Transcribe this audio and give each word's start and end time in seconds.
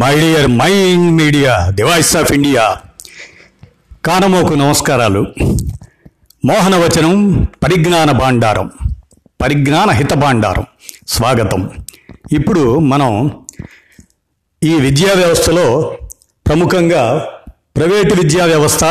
My 0.00 0.14
dear 0.20 0.46
my 0.46 0.96
media 0.96 1.70
the 1.70 1.82
voice 1.82 2.16
of 2.16 2.32
India 2.32 2.76
కానమోకు 4.04 4.54
నమస్కారాలు. 4.54 5.26
మోహనవచనం 6.44 7.14
పరిజ్ఞాన 7.62 8.10
భాండారం 8.10 8.70
పరిజ్ఞాన 9.40 9.90
హిత 9.90 10.12
భాండారం. 10.12 10.66
స్వాగతం. 11.08 11.70
ఇప్పుడు 12.32 12.78
మనం 12.78 13.30
ఈ 14.62 14.74
విద్యా 14.74 15.12
వ్యవస్థలో 15.14 15.98
ప్రముఖంగా 16.46 17.26
ప్రైవేటు 17.76 18.14
విద్యా 18.14 18.44
వ్యవస్థ 18.44 18.84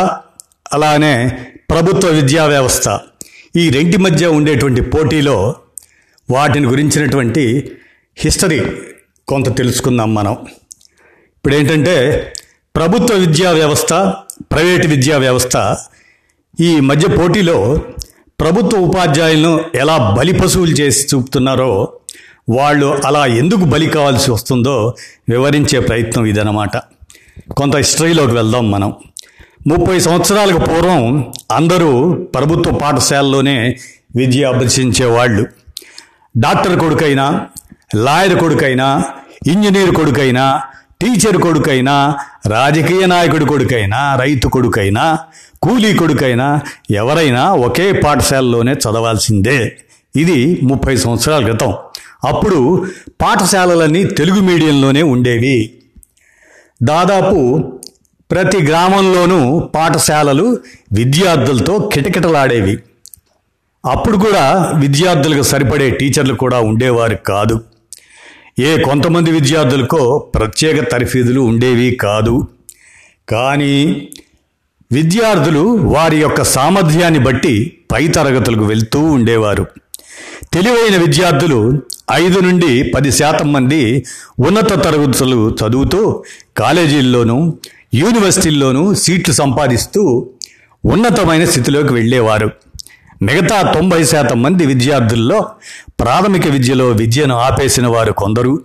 అలానే 0.73 1.37
ప్రభుత్వ 1.69 2.07
విద్యా 2.09 2.45
వ్యవస్థ 2.45 2.99
ఈ 3.55 3.69
రెంటి 3.69 3.97
మధ్య 3.97 4.27
ఉండేటువంటి 4.27 4.81
పోటీలో 4.81 5.55
వాటిని 6.29 6.67
గురించినటువంటి 6.67 7.71
హిస్టరీ 8.17 8.61
కొంత 9.27 9.57
తెలుసుకుందాం 9.57 10.13
మనం. 10.13 10.37
ఇప్పుడు 11.37 11.55
ఏంటంటే 11.55 11.95
ప్రభుత్వ 12.75 13.15
విద్యా 13.15 13.51
వ్యవస్థ 13.51 13.93
ప్రైవేటు 14.41 14.87
విద్యా 14.87 15.17
వ్యవస్థ 15.17 15.75
ఈ 16.59 16.79
మధ్య 16.79 17.07
పోటీలో 17.07 17.81
ప్రభుత్వ 18.39 18.77
ఉపాధ్యాయులను 18.77 19.59
ఎలా 19.75 20.15
బలి 20.17 20.33
పశువులు 20.33 20.71
చేసి 20.71 21.15
చూపుతున్నారో 21.15 21.93
వాళ్ళు 22.49 22.99
అలా 23.05 23.25
ఎందుకు 23.25 23.59
బలి 23.59 23.85
కావాల్సి 23.85 24.31
వస్తుందో 24.31 24.95
వివరించే 25.29 25.79
ప్రయత్నం 25.79 26.25
ఇదనమాట 26.25 26.77
కొంత 27.51 27.75
హిస్టరీలోకి 27.75 28.33
వెళ్దాం 28.33 28.71
మనం. 28.71 28.93
ముప్పై 29.67 29.99
సంవత్సరాలకు 29.99 30.59
పూర్వం 30.59 31.33
అందరూ 31.51 32.13
ప్రభుత్వ 32.13 32.71
పాఠశాలలోనే 32.71 33.77
విద్య 34.15 34.43
అభ్యసించేవాళ్ళు. 34.43 35.47
డాక్టర్ 36.37 36.79
కొడుకైనా 36.79 37.47
లాయర్ 37.95 38.39
కొడుకైనా 38.39 39.03
ఇంజనీర్ 39.47 39.95
కొడుకైనా 39.95 40.61
టీచర్ 41.01 41.37
కొడుకైనా 41.37 42.17
రాజకీయ 42.47 43.05
నాయకుడి 43.05 43.45
కొడుకైనా 43.45 44.15
రైతు 44.15 44.47
కొడుకైనా 44.47 45.19
కూలీ 45.61 45.93
కొడుకైనా 45.93 46.61
ఎవరైనా 46.91 47.53
ఒకే 47.53 47.91
పాఠశాలలోనే 47.91 48.73
చదవాల్సిందే. 48.73 49.77
ఇది 50.15 50.59
ముప్పై 50.63 50.97
సంవత్సరాల 50.97 51.43
క్రితం. 51.43 51.73
అప్పుడు 52.27 52.85
పాఠశాలలన్నీ 53.21 54.03
తెలుగు 54.03 54.39
మీడియంలోనే 54.39 55.01
ఉండేవి. 55.01 55.73
దాదాపు 56.83 57.71
ప్రతి 58.31 58.63
గ్రామంలోనూ 58.63 59.59
పాఠశాలలు 59.59 60.59
విద్యార్థులతో 60.93 61.89
కిటకిటలాడేవి. 61.93 62.77
అప్పుడు 63.85 64.17
కూడా 64.17 64.71
విద్యార్థులకు 64.75 65.41
సరిపడే 65.41 65.89
టీచర్లు 65.89 66.33
కూడా 66.33 66.59
ఉండేవారు 66.59 67.15
కాదు. 67.15 67.61
ఏ 68.59 68.81
కొంతమంది 68.81 69.31
విద్యార్థులకో 69.31 70.19
ప్రత్యేక 70.19 70.91
తరఫీదులు 70.91 71.41
ఉండేవి 71.41 71.95
కాదు. 71.95 72.47
కానీ 73.29 74.07
విద్యార్థులు 74.91 75.59
వారి 75.59 76.17
యొక్క 76.17 76.43
సామర్థ్యాన్ని 76.43 77.19
బట్టి 77.19 77.77
పై 77.91 78.07
తరగతులకు 78.07 78.65
వెళ్తూ 78.65 78.99
ఉండేవారు. 78.99 79.67
తెలివైన 80.53 81.01
విద్యార్థులు 81.01 81.81
ఐదు 82.11 82.39
నుండి 82.39 82.91
పది 82.95 83.11
శాతం 83.11 83.53
మంది 83.53 84.05
ఉన్నత 84.39 84.83
తరగతులు 84.83 85.57
చదువుతూ 85.61 86.23
కాలేజీల్లోనూ 86.57 87.57
యూనివర్సిటీల్లోనూ 87.93 88.93
సీట్లు 88.93 89.33
సంపాదిస్తూ 89.33 90.29
ఉన్నతమైన 90.85 91.45
స్థితిలోకి 91.45 91.93
వెళ్ళేవారు. 91.93 92.51
మిగతా 93.21 93.71
తొంభై 93.71 94.03
శాతం 94.03 94.43
మంది 94.43 94.65
విద్యార్థుల్లో 94.65 95.45
ప్రాథమిక 95.99 96.47
విద్యలో 96.47 96.87
విద్యను 96.87 97.35
ఆపేసిన 97.35 97.87
వారు 97.87 98.11
కొందరు 98.11 98.61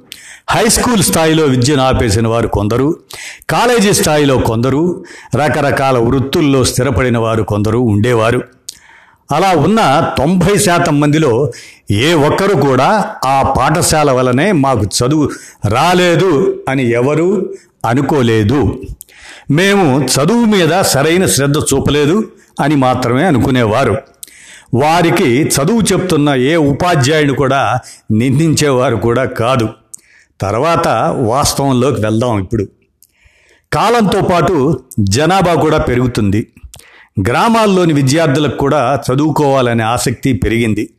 హై 0.50 0.68
స్కూల్ 0.68 1.02
స్థాయిలో 1.02 1.44
విద్యను 1.44 1.82
ఆపేసిన 1.82 2.28
వారు 2.28 2.48
కొందరు 2.48 2.96
కాలేజీ 3.50 3.92
స్థాయిలో 3.92 4.38
కొందరు 4.38 5.04
రకరకాల 5.36 5.98
వృత్తుల్లో 5.98 6.64
స్థిరపడిన 6.64 7.18
వారు 7.18 7.42
కొందరు 7.42 7.78
ఉండేవారు. 7.78 8.42
అలా 9.32 9.50
ఉన్న 9.50 10.12
తొంభై 10.18 10.58
శాతం 10.58 11.00
మందిలో 11.00 11.52
ఏ 11.90 12.12
ఒక్కరు 12.12 12.54
కూడా 12.54 13.14
ఆ 13.24 13.54
పాఠశాల 13.58 14.10
వలనే 14.10 14.52
మాకు 14.52 14.84
చదువు 14.84 15.30
రాలేదు 15.68 16.62
అని 16.68 16.90
ఎవరు 16.90 17.54
అనుకోలేదు. 17.86 18.80
మేము 19.50 20.04
చదువు 20.04 20.44
మీద 20.44 20.80
సరైన 20.80 21.26
శ్రద్ధ 21.26 21.58
చూపలేదు 21.58 22.24
అని 22.60 22.76
మాత్రమే 22.76 23.24
అనుకునేవారు. 23.24 23.96
వారికి 24.74 25.24
చదువు 25.24 25.80
చెప్తున్న 25.80 26.30
ఏ 26.30 26.56
ఉపాధ్యాయుడు 26.56 27.32
కూడా 27.32 27.78
నిందించేవారు 28.10 28.96
కూడా 28.96 29.24
కాదు. 29.24 29.68
తర్వాత 30.40 30.88
వాస్తవంలోకి 31.16 32.00
వెళ్దాం 32.00 32.40
ఇప్పుడు. 32.40 32.68
కాలంతో 33.72 34.20
పాటు 34.20 34.80
జనాభా 35.00 35.54
కూడా 35.54 35.78
పెరుగుతుంది. 35.78 36.48
గ్రామాల్లోని 37.28 37.92
విద్యార్థులకు 37.92 38.56
కూడా 38.56 39.00
చదువుకోవాలనే 39.12 39.84
ఆసక్తి 39.84 40.32
పెరిగింది. 40.32 40.90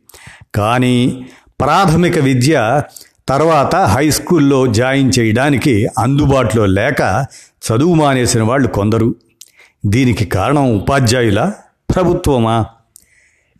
కానీ 0.54 1.26
ప్రాథమిక 1.60 2.18
విద్య 2.18 2.82
తర్వాత 3.28 3.76
హై 3.76 4.10
స్కూల్లో 4.10 4.66
జాయిన్ 4.66 5.12
చేయడానికి 5.18 5.88
అందుబాటులో 5.98 6.66
లేక 6.66 7.26
చదువు 7.40 7.94
మానేసిన 7.94 8.42
వాళ్ళు 8.42 8.68
కొందరు. 8.68 9.14
దీనికి 9.86 10.24
కారణం 10.24 10.76
ఉపాధ్యాయుల 10.76 11.52
ప్రభుత్వమా? 11.94 12.66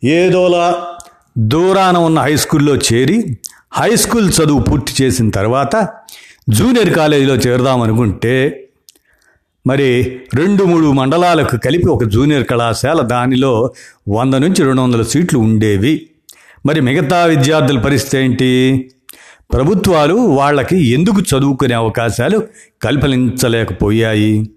ఏదోలా 0.05 0.85
దూరాన 1.37 1.97
ఉన్న 1.97 2.19
హై 2.19 2.35
స్కూల్లో 2.35 2.75
చేరి 2.75 3.37
హై 3.73 3.95
స్కూల్ 3.95 4.31
చదువు 4.31 4.59
పూర్తి 4.59 5.03
చేసిన 5.03 5.29
తర్వాత 5.29 5.87
జూనియర్ 6.49 6.93
కాలేజీలో 6.93 7.35
చేరదామనుకుంటే 7.35 8.61
మరి 9.67 10.21
రెండు 10.33 10.63
మూడు 10.63 10.91
మండలాలకు 10.91 11.57
కలిపి 11.57 11.89
ఒక 11.89 12.03
జూనియర్ 12.03 12.47
కళాశాల 12.47 13.01
దానిలో 13.01 13.73
వంద 14.09 14.33
నుంచి 14.33 14.63
రెండు 14.63 14.81
వందల 14.81 15.01
సీట్లు 15.01 15.39
ఉండేవి. 15.39 16.07
మరి 16.65 16.81
మిగతా 16.81 17.25
విద్యార్థుల 17.25 17.79
పరిస్థితి 17.79 18.17
ఏంటి? 18.17 18.91
ప్రభుత్వాలు 19.53 20.13
వాళ్ళకి 20.13 20.87
ఎందుకు 20.87 21.21
చదువుకునే 21.21 21.73
అవకాశాలు 21.73 22.43
కల్పించలేకపోయాయి 22.81 24.49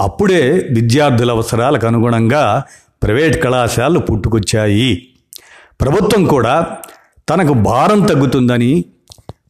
అప్పుడే 0.00 0.68
విద్యార్థుల 0.74 1.30
అవసరాలకు 1.30 1.86
అనుగుణంగా 1.86 2.62
ప్రైవేట్ 3.04 3.42
కళాశాలలు 3.42 3.98
పుట్టుకొచ్చాయి. 3.98 5.08
ప్రభుత్వం 5.80 6.24
కూడా 6.24 6.66
తనకు 7.28 7.52
భారం 7.52 8.00
తగ్గుతుందని 8.00 8.84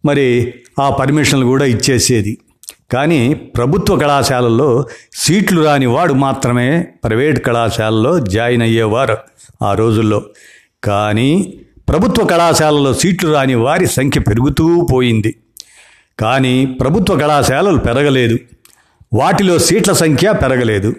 మరి 0.04 0.54
ఆ 0.80 0.90
పర్మిషన్లు 0.90 1.46
కూడా 1.46 1.64
ఇచ్చేసేది. 1.64 2.38
కానీ 2.92 3.34
ప్రభుత్వ 3.34 3.96
కళాశాలల్లో 3.96 4.88
సీట్లు 5.12 5.64
రాని 5.64 5.86
వాడు 5.86 6.12
మాత్రమే 6.12 6.86
ప్రైవేట్ 7.04 7.46
కళాశాలలో 7.46 8.20
జాయిన్ 8.20 8.62
అయ్యేవారు 8.62 9.16
ఆ 9.62 9.74
రోజుల్లో. 9.74 10.24
కానీ 10.84 11.60
ప్రభుత్వ 11.88 12.24
కళాశాలలో 12.24 12.94
సీట్లు 12.94 13.32
రాని 13.32 13.54
వారి 13.54 13.86
సంఖ్య 13.86 14.20
పెరుగుతూ 14.20 14.86
పోయింది. 14.92 15.36
కానీ 16.18 16.66
ప్రభుత్వ 16.66 17.18
కళాశాలలు 17.18 17.78
పెరగలేదు. 17.78 18.38
వాటిలో 19.14 19.58
సీట్ల 19.58 19.92
సంఖ్య 19.92 20.32
పెరగలేదు. 20.32 20.94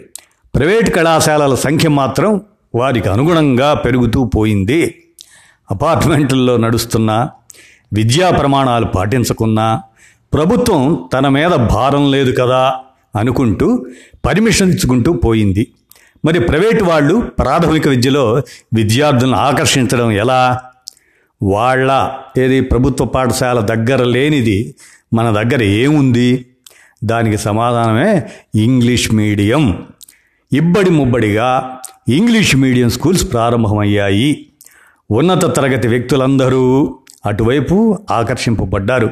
ప్రైవేట్ 0.56 0.96
కళాశాలల 0.96 1.56
సంఖ్య 1.56 1.90
మాత్రం 1.90 2.42
వారికి 2.76 3.10
అనుగుణంగా 3.10 3.74
పెరుగుతూ 3.74 4.26
పోయింది. 4.26 5.04
అపార్ట్మెంట్లలో 5.72 6.58
నడుస్తున్న 6.58 7.30
విద్యా 7.94 8.30
ప్రమాణాలు 8.30 8.86
పాటించకున్నా 8.86 9.82
ప్రభుత్వం 10.34 11.10
తన 11.14 11.28
మీద 11.28 11.50
భారం 11.50 12.12
లేదు 12.12 12.42
కదా 12.42 12.74
అనుకుంటూ 13.16 13.86
పర్మిషన్ 14.26 14.72
ఇచ్చుకుంటూ 14.72 15.14
పోయింది. 15.14 15.68
మరి 16.26 16.40
ప్రైవేటు 16.40 16.84
వాళ్ళు 16.84 17.16
ప్రాథమిక 17.40 17.88
విద్యలో 17.88 18.42
విద్యార్థులను 18.74 19.38
ఆకర్షించడం 19.38 20.12
ఎలా? 20.12 20.62
వాళ్ళ 21.44 22.12
ఏది 22.38 22.62
ప్రభుత్వ 22.62 23.06
పాఠశాల 23.06 23.60
దగ్గర 23.60 24.04
లేనిది 24.04 24.76
మన 25.14 25.42
దగ్గర 25.42 25.64
ఏముంది? 25.64 26.46
దానికి 27.04 27.38
సమాధానమే 27.38 28.24
ఇంగ్లీష్ 28.56 29.14
మీడియం. 29.14 29.86
ఇబ్బడి 30.54 30.90
ముబ్బడిగా 30.90 31.80
ఇంగ్లీష్ 32.10 32.56
మీడియం 32.56 32.90
స్కూల్స్ 32.90 33.32
ప్రారంభమయ్యాయి. 33.32 34.46
ఉన్నత 35.12 35.56
తరగతి 35.56 35.88
వ్యక్తులందరూ 35.88 37.00
అటువైపు 37.26 37.98
ఆకర్షింపబడ్డారు. 38.12 39.08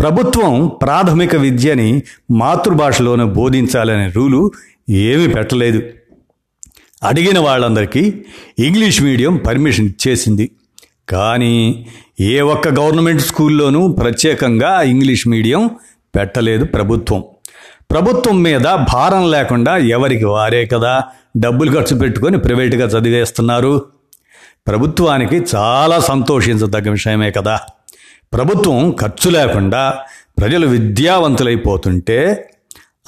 ప్రభుత్వం 0.00 0.70
ప్రాథమిక 0.82 1.36
విద్యని 1.36 2.02
మాతృభాషలోనే 2.30 3.24
బోధించాలనే 3.24 4.08
రూలు 4.08 4.50
ఏమీ 4.90 5.26
పెట్టలేదు. 5.26 5.82
అడిగిన 7.02 7.38
వాళ్ళందరికీ 7.38 8.24
ఇంగ్లీష్ 8.58 9.02
మీడియం 9.02 9.36
పర్మిషన్ 9.36 9.86
ఇచ్చేసింది. 9.86 10.50
కానీ 11.08 11.86
ఏ 12.20 12.40
ఒక్క 12.40 12.68
గవర్నమెంట్ 12.68 13.22
స్కూల్లోనూ 13.22 13.92
ప్రత్యేకంగా 13.92 14.82
ఇంగ్లీష్ 14.82 15.28
మీడియం 15.28 15.70
పెట్టలేదు 16.16 16.64
ప్రభుత్వం. 16.64 17.24
ప్రభుత్వం 17.92 18.42
మీద 18.42 18.60
భారం 18.60 19.30
లేకుండా 19.30 19.76
ఎవరికి 19.76 20.24
వారే 20.24 20.66
కదా? 20.66 21.02
డబ్బులు 21.36 21.70
ఖర్చు 21.70 21.98
పెట్టుకొని 21.98 22.38
ప్రైవేటుగా 22.38 22.86
చదివేస్తున్నారు. 22.86 23.84
ప్రభుత్వానికి 24.66 25.42
చాలా 25.56 26.00
సంతోషించదగ్గ 26.00 26.90
విషయమే 26.90 27.30
కదా. 27.30 27.60
ప్రభుత్వం 28.32 28.96
ఖర్చు 29.00 29.30
లేకుండా 29.30 29.94
ప్రజలు 30.38 30.66
విద్యావంతులైపోతుంటే 30.66 32.50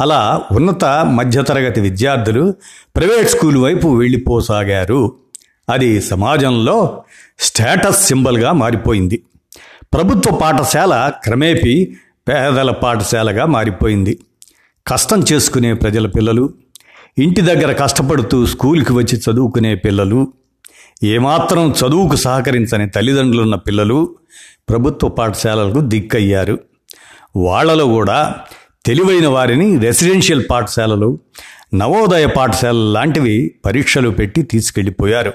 అలా 0.00 0.42
ఉన్నత 0.52 0.84
మధ్యతరగతి 0.84 1.80
విద్యార్థులు 1.80 2.54
ప్రైవేట్ 2.96 3.28
స్కూల్ 3.28 3.56
వైపు 3.56 3.88
వెళ్ళిపోసాగారు. 3.88 5.16
అది 5.70 6.00
సమాజంలో 6.00 7.04
స్టేటస్ 7.38 8.04
సింబల్గా 8.04 8.52
మారిపోయింది. 8.52 9.22
ప్రభుత్వ 9.92 10.34
పాఠశాల 10.36 11.12
క్రమేపీ 11.24 11.96
పేదల 12.28 12.70
పాఠశాలగా 12.70 13.46
మారిపోయింది. 13.46 14.18
కష్టం 14.86 15.24
చేసుకునే 15.32 15.72
ప్రజల 15.72 16.06
పిల్లలు 16.06 16.50
ఇంటి 17.18 17.40
దగ్గర 17.40 17.72
కష్టపడుతూ 17.72 18.46
స్కూల్కి 18.46 18.92
వచ్చి 18.92 19.16
చదువుకునే 19.16 19.74
పిల్లలు 19.74 20.28
ఏమాత్రం 21.04 21.70
చదువుకు 21.70 22.16
సహకరించని 22.16 22.90
తల్లిదండ్రులున్న 22.90 23.54
పిల్లలు 23.54 24.16
ప్రభుత్వ 24.68 25.08
పాఠశాలలకు 25.08 25.80
దిక్కయ్యారు 25.80 26.58
వాళ్ళలో 27.36 27.84
కూడా 27.86 28.34
తెలివైన 28.84 29.26
వారిని 29.26 29.76
రెసిడెన్షియల్ 29.78 30.44
పాఠశాలలు 30.50 31.18
నవోదయ 31.74 32.26
పాఠశాలలు 32.26 32.92
లాంటివి 32.92 33.54
పరీక్షలు 33.66 34.10
పెట్టి 34.10 34.42
తీసుకెళ్ళిపోయారు. 34.42 35.32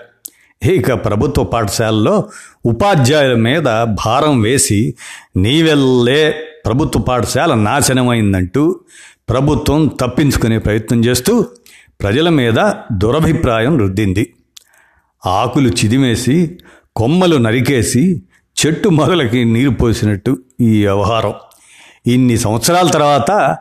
ఇక 0.65 0.93
ప్రభుత్వ 1.05 1.43
పాఠశాలలో 1.43 2.29
ఉపాధ్యాయుల 2.65 3.33
మీద 3.33 3.67
భారం 4.05 4.41
వేసి 4.41 4.95
నీవెల్లే 5.37 6.21
ప్రభుత్వ 6.65 6.99
పాఠశాల 7.01 7.53
నాశనమైందంటూ 7.53 8.63
ప్రభుత్వం 9.29 9.87
తప్పించుకునే 9.87 10.57
ప్రయత్నం 10.57 11.05
చేస్తూ 11.05 11.45
ప్రజల 12.01 12.29
మీద 12.29 12.71
దురభిప్రాయం 12.93 13.79
రుద్దింది. 13.79 14.33
ఆకులు 15.25 15.69
చిదిమేసి 15.69 16.57
కొమ్మలు 16.95 17.37
నరికేసి 17.37 18.23
చెట్టు 18.65 18.89
మొదలకి 18.89 19.45
నీరు 19.45 19.69
పోసినట్టు 19.69 20.37
ఈ 20.61 20.85
వ్యవహారం. 20.85 21.33
ఇన్ని 22.07 22.37
సంవత్సరాల 22.37 22.87
తర్వాత 22.87 23.57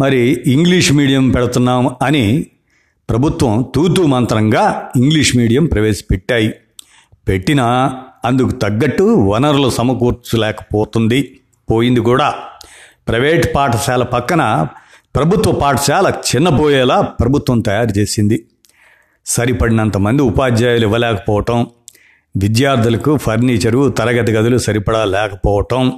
మరి 0.00 0.42
ఇంగ్లీష్ 0.46 0.92
మీడియం 0.92 1.30
పెడుతున్నాం 1.30 1.96
అని 2.02 2.46
ప్రభుత్వం 3.10 3.72
తూతూ 3.74 4.06
మంత్రంగా 4.06 4.90
ఇంగ్లీష్ 4.96 5.36
మీడియం 5.36 5.66
ప్రవేశపెట్టాయి. 5.66 6.54
పెట్టినా 7.28 7.96
అందుకు 8.24 8.50
తగ్గట్టు 8.50 9.02
వనరులు 9.02 9.70
సమకూర్చలేకపోతుంది. 9.70 11.40
పోయింది 11.70 12.00
కూడా. 12.00 12.34
ప్రైవేట్ 13.08 13.54
పాఠశాల 13.56 14.02
పక్కన 14.02 14.66
ప్రభుత్వ 15.14 15.52
పాఠశాల 15.52 16.12
చిన్నపోయేలా 16.28 17.00
ప్రభుత్వం 17.00 17.60
తయారు 17.60 17.98
చేసింది. 17.98 18.36
సరిపడినంత 19.26 19.96
మంది 19.96 20.22
ఉపాధ్యాయులు 20.22 20.86
ఇవ్వలేకపోవటం 20.86 21.58
విద్యార్థులకు 22.36 23.16
ఫర్నిచరు 23.16 23.88
తరగతి 23.88 24.32
గదులు 24.32 24.58
సరిపడా 24.58 25.04
లేకపోవటం 25.04 25.92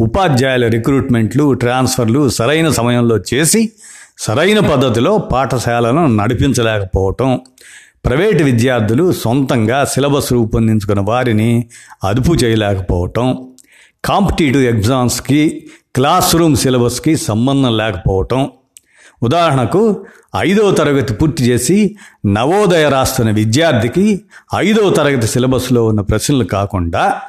ఉపాధ్యాయుల 0.00 0.68
రిక్రూట్మెంట్లు 0.68 1.52
ట్రాన్స్ఫర్లు 1.54 2.28
సరైన 2.28 2.68
సమయంలో 2.68 3.18
చేసి 3.34 3.72
సరైన 4.18 4.58
పద్ధతిలో 4.60 5.18
పాఠశాలను 5.32 6.06
నడిపించలేకపోవటం 6.06 7.40
ప్రైవేటు 8.04 8.44
విద్యార్థులు 8.44 9.12
సొంతంగా 9.12 9.84
సిలబస్ 9.84 10.32
రూపొందించుకున్న 10.32 11.00
వారిని 11.00 11.50
అదుపు 12.04 12.32
చేయలేకపోవటం 12.34 13.26
కాంపిటేటివ్ 14.04 14.64
ఎగ్జామ్స్కి 14.64 15.40
క్లాస్ 15.96 16.36
రూమ్ 16.36 16.56
సిలబస్కి 16.56 17.16
సంబంధం 17.16 17.76
లేకపోవటం. 17.76 18.50
ఉదాహరణకు 19.22 20.06
ఐదవ 20.36 20.70
తరగతి 20.70 21.12
పూర్తి 21.14 21.44
చేసి 21.44 21.96
నవోదయ 22.26 22.88
రాస్తున్న 22.88 23.30
విద్యార్థికి 23.30 24.20
ఐదవ 24.54 24.90
తరగతి 24.90 25.26
సిలబస్లో 25.26 25.86
ఉన్న 25.86 26.00
ప్రశ్నలు 26.00 26.44
కాకుండా 26.44 27.20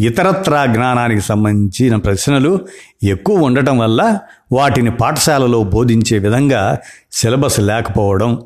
ఇతరత్రా 0.00 0.66
జ్ఞానానికి 0.66 1.20
సంబంధించిన 1.20 1.96
ప్రశ్నలు 1.96 2.58
ఎక్కువ 3.04 3.38
ఉండటం 3.38 3.78
వల్ల 3.78 4.18
వాటిని 4.52 4.90
పాఠశాలలో 4.90 5.62
బోధించే 5.62 6.18
విధంగా 6.18 6.78
సిలబస్ 7.12 7.60
లేకపోవడం. 7.60 8.40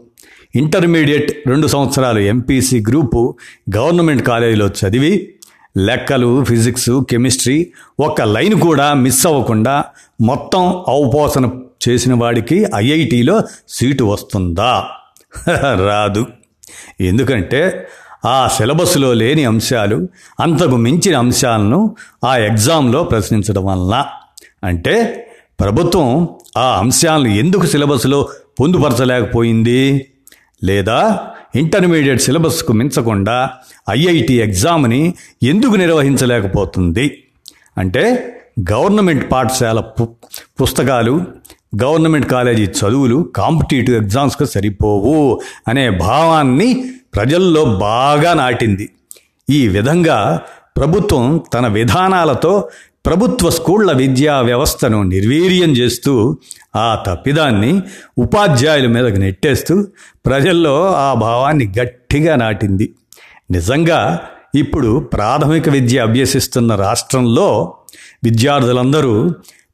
ఇంటర్మీడియట్ 0.54 1.48
రెండు 1.48 1.66
సంవత్సరాలు 1.66 2.18
ఎంపీసీ 2.18 2.80
గ్రూపు 2.88 3.36
గవర్నమెంట్ 3.76 4.22
కాలేజీలో 4.22 4.66
చదివి 4.66 5.34
లెక్కలు 5.76 6.44
ఫిజిక్స్ 6.44 6.90
కెమిస్ట్రీ 7.10 7.72
ఒక్క 8.00 8.22
లైన్ 8.22 8.60
కూడా 8.60 8.94
మిస్ 8.94 9.26
అవ్వకుండా 9.26 9.84
మొత్తం 10.20 10.84
అవపోసన 10.88 11.50
చేసిన 11.88 12.14
వాడికి 12.14 12.66
ఐఐటిలో 12.74 13.42
సీటు 13.68 14.04
వస్తుందా? 14.04 14.86
రాదు. 15.86 16.26
ఎందుకంటే 17.00 17.88
ఆ 18.24 18.48
సిలబస్లో 18.48 19.12
లేని 19.12 19.44
అంశాలు 19.44 20.08
అంతకు 20.40 20.76
మించిన 20.76 21.16
అంశాలను 21.16 21.96
ఆ 22.24 22.36
ఎగ్జామ్లో 22.36 23.04
ప్రశ్నించడం 23.04 23.64
వలన. 23.64 24.04
అంటే 24.64 25.26
ప్రభుత్వం 25.60 26.28
ఆ 26.56 26.78
అంశాలను 26.78 27.28
ఎందుకు 27.28 27.66
సిలబస్లో 27.66 28.28
పొందుపరచలేకపోయింది? 28.60 30.06
లేదా 30.64 31.28
ఇంటర్మీడియట్ 31.56 32.22
సిలబస్కు 32.22 32.72
మించకుండా 32.72 33.50
ఐఐటి 33.90 34.34
ఎగ్జామ్ని 34.34 35.14
ఎందుకు 35.42 35.74
నిర్వహించలేకపోతుంది? 35.74 37.24
అంటే 37.78 38.34
గవర్నమెంట్ 38.72 39.32
పాఠశాల 39.32 39.80
పు 39.80 40.08
పుస్తకాలు 40.62 41.24
గవర్నమెంట్ 41.82 42.26
కాలేజీ 42.26 42.64
చదువులు 42.64 43.32
కాంపిటేటివ్ 43.36 43.96
ఎగ్జామ్స్కి 43.96 44.46
సరిపోవు 44.46 45.40
అనే 45.68 45.90
భావాన్ని 45.90 46.84
ప్రజల్లో 47.14 47.64
బాగా 47.64 48.34
నాటింది. 48.34 48.88
ఈ 49.50 49.68
విధంగా 49.68 50.40
ప్రభుత్వం 50.76 51.44
తన 51.54 51.66
విధానాలతో 51.66 52.68
ప్రభుత్వ 53.06 53.50
స్కూళ్ళ 53.50 53.92
విద్యా 53.92 54.40
వ్యవస్థను 54.40 55.02
నిర్వీర్యం 55.02 55.70
చేస్తూ 55.70 56.38
ఆ 56.76 57.04
తప్పిదాన్ని 57.06 57.82
ఉపాధ్యాయుల 58.18 58.86
మీదకు 58.86 59.20
నెట్టేస్తూ 59.20 59.86
ప్రజల్లో 60.26 60.92
ఆ 60.92 61.14
భావాన్ని 61.14 61.74
గట్టిగా 61.80 62.36
నాటింది. 62.36 62.94
నిజంగా 63.50 64.20
ఇప్పుడు 64.54 65.00
ప్రాథమిక 65.00 65.68
విద్య 65.68 65.98
అభ్యసిస్తున్న 65.98 66.74
రాష్ట్రంలో 66.74 67.74
విద్యార్థులందరూ 68.24 69.30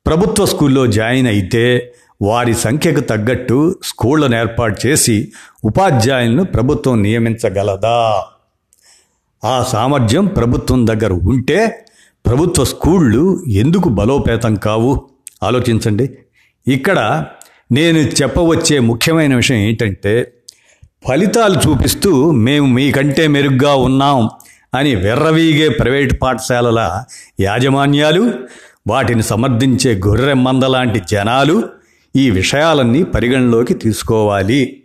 ప్రభుత్వ 0.06 0.44
స్కూల్లో 0.44 0.86
జాయిన్ 0.86 1.26
అయితే 1.26 1.92
వారి 2.22 2.54
సంఖ్యకు 2.54 3.00
తగ్గట్టు 3.00 3.76
స్కూళ్ళను 3.84 4.36
ఏర్పాటు 4.36 4.86
చేసి 4.86 5.32
ఉపాధ్యాయులను 5.64 6.44
ప్రభుత్వం 6.44 7.02
నియమించగలదా? 7.02 8.22
ఆ 9.44 9.62
సామర్థ్యం 9.62 10.26
ప్రభుత్వం 10.26 10.86
దగ్గర 10.86 11.12
ఉంటే 11.12 11.84
ప్రభుత్వ 12.28 12.64
స్కూళ్ళు 12.64 13.44
ఎందుకు 13.48 13.88
బలోపేతం 13.88 14.54
కావు? 14.54 15.08
ఆలోచించండి. 15.42 16.10
ఇక్కడ 16.68 17.26
నేను 17.72 17.98
చెప్పవచ్చే 17.98 18.78
ముఖ్యమైన 18.78 19.36
విషయం 19.36 19.56
ఏంటంటే 19.56 20.32
ఫలితాలు 21.08 21.54
చూపిస్తూ 21.54 22.30
మేము 22.30 22.66
మీకంటే 22.66 23.26
మెరుగ్గా 23.26 23.74
ఉన్నాం 23.74 24.30
అని 24.74 24.94
వెర్రవీగే 24.94 25.68
ప్రైవేటు 25.68 26.14
పాఠశాలల 26.14 27.04
యాజమాన్యాలు 27.40 28.34
వాటిని 28.88 29.22
సమర్థించే 29.22 30.00
గొర్రెమ్మంద 30.06 30.62
లాంటి 30.62 31.00
జనాలు 31.10 31.62
ఈ 32.16 32.30
విషయాలన్నీ 32.30 33.02
పరిగణలోకి 33.02 33.74
తీసుకోవాలి. 33.74 34.82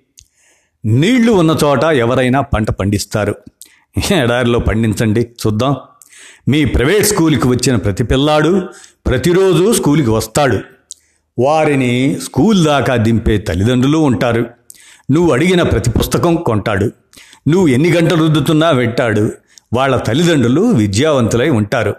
నీళ్ళు 0.86 1.32
ఉన్న 1.32 1.58
చోట 1.64 1.84
ఎవరైనా 1.84 2.42
పంట 2.42 2.72
పండిస్తారు. 2.72 3.36
ఎడారిలో 4.12 4.60
పండించండి. 4.60 5.22
చూద్దాం. 5.22 5.76
మీ 6.48 6.66
ప్రైవేట్ 6.66 7.06
స్కూల్కి 7.06 7.48
వచ్చిన 7.48 7.76
ప్రతి 7.76 8.04
పిల్లాడు 8.04 8.62
ప్రతిరోజు 9.08 9.74
స్కూల్కి 9.74 10.10
వస్తాడు. 10.10 10.60
వారిని 11.40 12.18
స్కూల్ 12.24 12.66
దాకా 12.66 12.96
దింపే 12.96 13.38
తల్లిదండ్రులు 13.38 13.98
ఉంటారు. 13.98 14.46
నువ్వు 15.12 15.34
అడిగిన 15.34 15.62
ప్రతి 15.62 15.90
పుస్తకం 15.90 16.36
కొంటాడు. 16.36 16.92
నువ్వు 17.48 17.68
ఎన్ని 17.68 17.92
గంటలు 17.92 18.24
రుద్దుతున్నా 18.24 18.72
పెట్టాడు 18.72 19.32
వాళ్ళ 19.74 19.98
తల్లిదండ్రులు 19.98 20.62
విద్యావంతులై 20.62 21.50
ఉంటారు. 21.50 21.96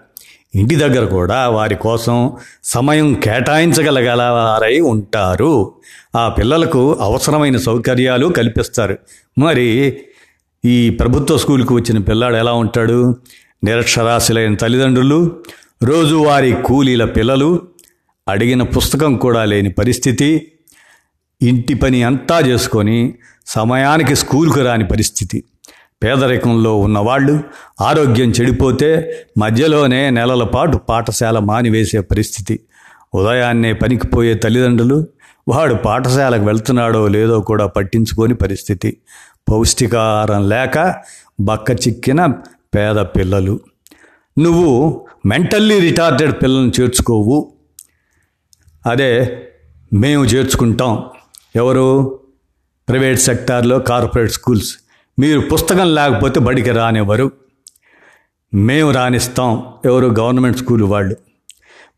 ఇంటి 0.54 0.76
దగ్గర 0.76 1.04
కూడా 1.04 1.48
వారి 1.48 1.74
కోసం 1.74 2.32
సమయం 2.64 3.14
కేటాయించగలగలవారై 3.14 4.80
ఉంటారు. 4.80 5.72
ఆ 6.16 6.28
పిల్లలకు 6.28 6.98
అవసరమైన 7.00 7.56
సౌకర్యాలు 7.56 8.26
కల్పిస్తారు. 8.26 8.98
మరి 9.38 9.98
ఈ 10.64 10.90
ప్రభుత్వ 10.90 11.36
స్కూల్కి 11.36 11.74
వచ్చిన 11.74 11.98
పిల్లాడు 11.98 12.36
ఎలా 12.36 12.52
ఉంటాడు? 12.52 13.16
నిరక్షరాశులైన 13.64 14.54
తల్లిదండ్రులు 14.54 15.18
రోజువారీ 15.82 16.52
కూలీల 16.66 17.04
పిల్లలు 17.04 17.48
అడిగిన 18.28 18.62
పుస్తకం 18.62 19.16
కూడా 19.16 19.42
లేని 19.44 19.70
పరిస్థితి 19.72 20.28
ఇంటి 21.42 21.74
పని 21.74 21.98
అంతా 22.02 22.36
చేసుకొని 22.40 22.98
సమయానికి 23.46 24.14
స్కూల్కు 24.16 24.60
రాని 24.60 24.86
పరిస్థితి. 24.88 25.38
పేదరికంలో 26.02 26.72
ఉన్నవాళ్ళు 26.76 27.34
ఆరోగ్యం 27.80 28.30
చెడిపోతే 28.30 28.90
మధ్యలోనే 29.38 30.10
నెలల 30.10 30.44
పాటు 30.44 30.76
పాఠశాల 30.76 31.38
మానివేసే 31.38 32.00
పరిస్థితి. 32.00 32.60
ఉదయాన్నే 33.14 33.72
పనికిపోయే 33.72 34.34
తల్లిదండ్రులు 34.34 35.06
వాడు 35.48 35.74
పాఠశాలకు 35.74 36.44
వెళ్తున్నాడో 36.44 37.08
లేదో 37.08 37.40
కూడా 37.40 37.66
పట్టించుకోని 37.66 38.34
పరిస్థితి. 38.34 38.90
పౌష్టికాహారం 39.48 40.48
లేక 40.48 40.94
బక్క 41.40 41.70
చిక్కిన 41.72 42.20
పేద 42.74 42.96
పిల్లలు 42.96 43.60
నువ్వు 44.38 45.06
మెంటల్లీ 45.26 45.80
రిటార్డెడ్ 45.80 46.32
పిల్లల్ని 46.32 46.72
చేర్చుకోవు. 46.80 47.52
అదే 48.86 49.42
మేము 49.92 50.24
చేర్చుకుంటాం. 50.24 51.04
ఎవరు? 51.56 52.18
ప్రైవేట్ 52.88 53.20
సెక్టార్లో 53.20 53.78
కార్పొరేట్ 53.78 54.32
స్కూల్స్. 54.32 54.78
మీరు 55.18 55.40
పుస్తకం 55.40 55.94
లేకపోతే 55.94 56.40
బడికి 56.40 56.70
రానివ్వరు. 56.70 57.32
మేము 58.54 58.90
రాణిస్తాం. 58.90 59.66
ఎవరు? 59.84 60.06
గవర్నమెంట్ 60.06 60.58
స్కూల్ 60.58 60.82
వాళ్ళు. 60.82 61.16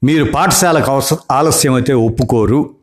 మీరు 0.04 0.24
పాఠశాలకు 0.24 0.90
అవస 0.90 1.10
ఆలస్యం 1.30 1.74
అయితే 1.74 1.92
ఒప్పుకోరు. 1.92 2.76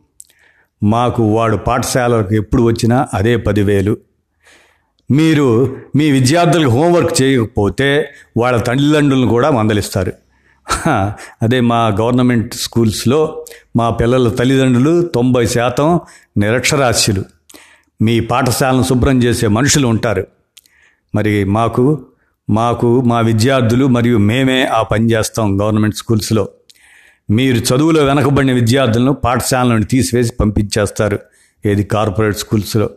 మాకు 0.83 1.23
వాడు 1.23 1.57
పాఠశాలకు 1.57 2.33
ఎప్పుడు 2.33 2.63
వచ్చినా 2.63 3.07
అదే 3.13 3.37
పదివేలు. 3.37 3.97
మీరు 5.13 5.77
మీ 5.95 6.11
విద్యార్థులకు 6.11 6.71
హోంవర్క్ 6.71 7.21
చేయకపోతే 7.21 8.09
వాళ్ళ 8.37 8.61
తల్లిదండ్రులను 8.61 9.27
కూడా 9.27 9.49
మందలిస్తారు. 9.49 10.13
అదే 11.41 11.59
మా 11.59 11.87
గవర్నమెంట్ 11.87 12.53
స్కూల్స్లో 12.53 13.45
మా 13.75 13.89
పిల్లల 13.89 14.29
తల్లిదండ్రులు 14.29 15.01
తొంభై 15.01 15.45
శాతం 15.47 15.99
నిరక్షరాస్యులు. 16.37 17.23
మీ 18.01 18.19
పాఠశాలను 18.19 18.83
శుభ్రం 18.83 19.23
చేసే 19.23 19.47
మనుషులు 19.47 19.87
ఉంటారు. 19.87 20.27
మరి 21.15 21.43
మాకు 21.43 22.05
మాకు 22.49 23.01
మా 23.01 23.19
విద్యార్థులు 23.19 23.85
మరియు 23.85 24.17
మేమే 24.17 24.65
ఆ 24.65 24.81
పని 24.81 25.11
చేస్తాం 25.11 25.61
గవర్నమెంట్ 25.61 25.95
స్కూల్స్లో. 25.95 26.47
మీరు 27.29 27.57
చదువులో 27.57 28.03
వెనకబడిన 28.03 28.51
విద్యార్థులను 28.51 29.13
పాఠశాల 29.13 29.67
నుండి 29.67 29.85
తీసివేసి 29.85 30.33
పంపించేస్తారు. 30.39 31.19
ఏది 31.65 31.83
కార్పొరేట్ 31.83 32.37
స్కూల్స్లో. 32.37 32.89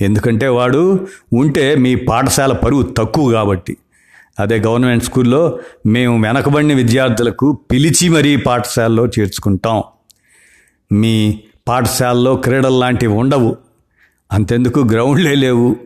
ఎందుకంటే 0.00 0.48
వాడు 0.48 1.06
ఉంటే 1.32 1.74
మీ 1.74 1.94
పాఠశాల 1.94 2.52
పరువు 2.52 2.82
తక్కువ 2.82 3.32
కాబట్టి. 3.32 3.76
అదే 4.40 4.56
గవర్నమెంట్ 4.58 5.04
స్కూల్లో 5.04 5.58
మేము 5.86 6.22
వెనకబడిన 6.22 6.72
విద్యార్థులకు 6.72 7.52
పిలిచి 7.52 8.08
మరీ 8.08 8.36
పాఠశాలలో 8.36 9.06
చేర్చుకుంటాం. 9.06 9.82
మీ 10.92 11.42
పాఠశాలలో 11.68 12.36
క్రీడలు 12.36 12.78
లాంటివి 12.78 13.12
ఉండవు. 13.12 13.56
అంతెందుకు 14.32 14.80
గ్రౌండ్లే 14.80 15.34
లేవు. 15.34 15.76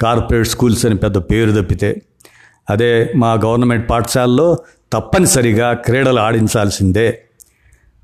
కార్పొరేట్ 0.00 0.48
స్కూల్స్ 0.48 0.86
అని 0.86 0.96
పెద్ద 0.96 1.18
పేరు 1.18 1.62
తప్పితే. 1.62 2.02
అదే 2.70 3.12
మా 3.16 3.32
గవర్నమెంట్ 3.32 3.90
పాఠశాలలో 3.90 4.58
తప్పనిసరిగా 4.92 5.72
క్రీడలు 5.72 6.20
ఆడించాల్సిందే. 6.20 7.22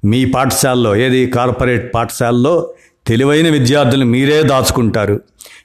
మీ 0.05 0.25
పాఠశాలలో 0.25 0.97
ఏది 0.97 1.27
కార్పొరేట్ 1.27 1.95
పాఠశాలలో 1.95 2.75
తెలివైన 3.07 3.49
విద్యార్థులు 3.49 4.05
మీరే 4.05 4.43
దాచుకుంటారు. 4.43 5.21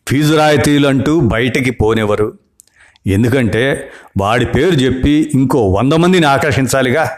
ఫీజు 0.08 0.34
రాయితీలు 0.34 0.88
అంటూ 0.88 1.20
బయటికి 1.20 1.72
పోనివ్వరు. 1.72 2.34
ఎందుకంటే 3.08 3.92
వాడి 4.22 4.46
పేరు 4.46 4.76
చెప్పి 4.76 5.32
ఇంకో 5.34 5.70
వంద 5.70 5.94
మందిని 5.94 6.26
ఆకర్షించాలిగా. 6.26 7.12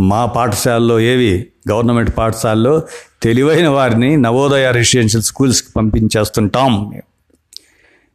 మా 0.00 0.26
పాఠశాలలో 0.26 1.00
ఏవి? 1.00 1.46
గవర్నమెంట్ 1.70 2.18
పాఠశాలలో 2.18 2.82
తెలివైన 3.22 3.68
వారిని 3.68 4.16
నవోదయ 4.16 4.70
రెసిడెన్షియల్ 4.70 5.24
స్కూల్స్కి 5.24 5.68
పంపించేస్తుంటాం 5.76 6.92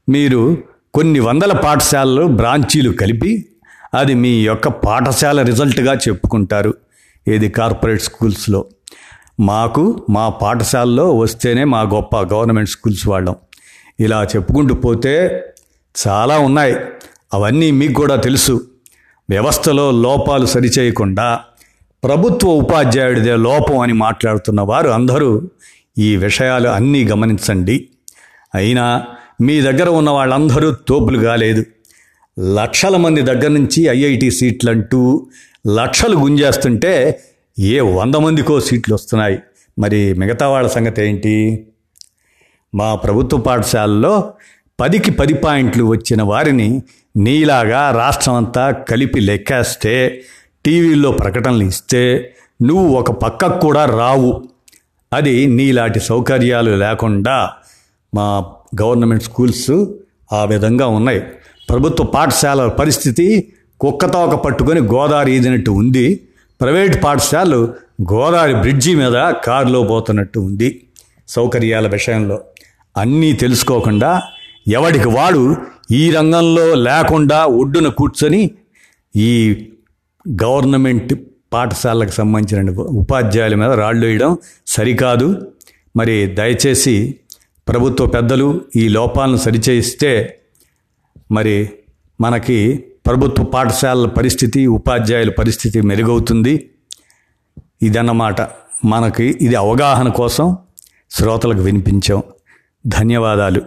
మీరు 0.10 0.58
కొన్ని 0.94 1.20
వందల 1.20 1.52
పాఠశాలలు 1.52 2.24
బ్రాంచీలు 2.24 2.92
కలిపి 2.92 3.46
అది 3.94 4.14
మీ 4.14 4.30
యొక్క 4.30 4.68
పాఠశాల 4.68 5.42
రిజల్ట్గా 5.42 5.94
చెప్పుకుంటారు. 5.94 6.74
ఏది 7.28 7.50
కార్పొరేట్ 7.50 8.02
స్కూల్స్లో? 8.02 8.66
మాకు 9.40 10.06
మా 10.10 10.30
పాఠశాలలో 10.30 11.18
వస్తేనే 11.18 11.64
మా 11.64 11.82
గొప్ప 11.82 12.20
గవర్నమెంట్ 12.20 12.70
స్కూల్స్ 12.70 13.08
వాళ్ళం. 13.08 13.36
ఇలా 14.00 14.24
చెప్పుకుంటూ 14.24 14.76
పోతే 14.76 15.44
చాలా 16.08 16.40
ఉన్నాయి. 16.40 16.76
అవన్నీ 17.34 17.72
మీకు 17.72 17.94
కూడా 17.94 18.16
తెలుసు. 18.16 18.62
వ్యవస్థలో 19.30 19.92
లోపాలు 19.92 20.46
సరిచేయకుండా 20.46 21.40
ప్రభుత్వ 22.04 22.48
ఉపాధ్యాయుడిదే 22.48 23.36
లోపం 23.36 23.80
అని 23.80 23.94
మాట్లాడుతున్న 23.94 24.62
వారు 24.62 24.90
అందరూ 24.90 25.50
ఈ 25.98 26.16
విషయాలు 26.16 26.68
అన్నీ 26.68 27.04
గమనించండి. 27.04 27.88
అయినా 28.56 29.06
మీ 29.42 29.62
దగ్గర 29.62 29.90
ఉన్న 29.90 30.10
వాళ్ళందరూ 30.10 30.72
తోపులు 30.72 31.20
కాలేదు. 31.20 31.66
లక్షల 32.40 32.98
మంది 32.98 33.22
దగ్గర 33.22 33.48
నుంచి 33.48 33.84
ఐఐటి 33.84 34.32
సీట్లు 34.32 34.72
అంటూ 34.72 35.28
లక్షలు 35.68 36.16
గుంజేస్తుంటే 36.16 37.24
ఏ 37.60 37.80
వంద 37.80 38.16
మందికో 38.16 38.60
సీట్లు 38.60 38.96
వస్తున్నాయి. 38.96 39.40
మరి 39.80 40.14
మిగతా 40.14 40.48
వాళ్ళ 40.48 40.70
సంగతి 40.70 41.02
ఏంటి? 41.02 41.68
మా 42.76 42.96
ప్రభుత్వ 42.96 43.38
పాఠశాలలో 43.38 44.34
పదికి 44.80 45.12
పది 45.12 45.34
పాయింట్లు 45.34 45.84
వచ్చిన 45.84 46.22
వారిని 46.22 46.82
నీలాగా 47.18 47.92
రాష్ట్రం 47.92 48.36
అంతా 48.36 48.72
కలిపి 48.72 49.20
లెక్కేస్తే 49.20 50.22
టీవీల్లో 50.66 51.12
ప్రకటనలు 51.12 51.64
ఇస్తే 51.64 52.34
నువ్వు 52.64 52.88
ఒక 52.88 53.12
పక్కకు 53.12 53.60
కూడా 53.60 53.86
రావు. 53.86 54.44
అది 55.14 55.46
నీలాంటి 55.46 56.00
సౌకర్యాలు 56.00 56.72
లేకుండా 56.72 57.52
మా 58.16 58.46
గవర్నమెంట్ 58.82 59.24
స్కూల్స్ 59.24 59.86
ఆ 60.34 60.44
విధంగా 60.46 60.88
ఉన్నాయి. 60.88 61.20
ప్రభుత్వ 61.70 62.04
పాఠశాలల 62.04 62.68
పరిస్థితి 62.68 63.54
కుక్కతోక 63.80 64.36
పట్టుకొని 64.36 64.80
గోదావరి 64.80 65.32
ఈదినట్టు 65.32 65.72
ఉంది. 65.72 66.27
ప్రైవేట్ 66.62 67.04
పాఠశాలలు 67.04 67.74
గోదావరి 68.14 68.54
బ్రిడ్జి 68.54 68.96
మీద 68.96 69.34
కారులో 69.44 69.84
పోతున్నట్టు 69.84 70.40
ఉంది. 70.40 70.88
సౌకర్యాల 71.28 71.88
విషయంలో 71.88 72.42
అన్నీ 72.98 73.34
తెలుసుకోకుండా 73.34 74.22
ఎవడికి 74.68 75.08
వాడు 75.08 75.56
ఈ 75.92 76.12
రంగంలో 76.12 76.76
లేకుండా 76.76 77.46
ఒడ్డున 77.46 77.88
కూర్చొని 77.88 78.52
ఈ 79.16 79.32
గవర్నమెంట్ 80.44 81.14
పాఠశాలకు 81.54 82.10
సంబంధించిన 82.10 82.72
ఉపాధ్యాయుల 82.80 83.56
మీద 83.56 83.72
రాళ్ళు 83.72 84.06
వేయడం 84.06 84.38
సరికాదు. 84.68 85.52
మరి 85.98 86.28
దయచేసి 86.28 87.16
ప్రభుత్వ 87.68 88.06
పెద్దలు 88.06 88.62
ఈ 88.76 88.88
లోపాలను 88.88 89.38
సరిచేయిస్తే 89.38 90.40
మరి 91.32 91.70
మనకి 92.22 92.86
ప్రభుత్వ 93.08 93.44
పాఠశాలల 93.44 94.08
పరిస్థితి 94.08 94.68
ఉపాధ్యాయుల 94.68 95.30
పరిస్థితి 95.30 95.82
మెరుగవుతుంది. 95.82 96.70
ఇదన్నమాట. 97.82 98.42
మనకి 98.86 99.38
ఇది 99.42 99.56
అవగాహన 99.56 100.10
కోసం 100.10 100.58
శ్రోతలకు 101.12 101.60
వినిపించాం. 101.60 102.24
ధన్యవాదాలు. 102.88 103.62